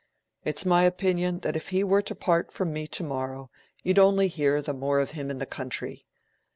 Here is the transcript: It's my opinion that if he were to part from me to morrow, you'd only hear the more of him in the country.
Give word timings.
It's 0.43 0.65
my 0.65 0.81
opinion 0.85 1.41
that 1.41 1.55
if 1.55 1.69
he 1.69 1.83
were 1.83 2.01
to 2.01 2.15
part 2.15 2.51
from 2.51 2.73
me 2.73 2.87
to 2.87 3.03
morrow, 3.03 3.51
you'd 3.83 3.99
only 3.99 4.29
hear 4.29 4.59
the 4.59 4.73
more 4.73 4.97
of 4.99 5.11
him 5.11 5.29
in 5.29 5.37
the 5.37 5.45
country. 5.45 6.07